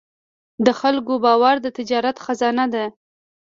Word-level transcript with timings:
د 0.65 0.67
خلکو 0.79 1.13
باور 1.25 1.55
د 1.61 1.67
تجارت 1.77 2.17
خزانه 2.25 2.65
ده. 2.73 2.85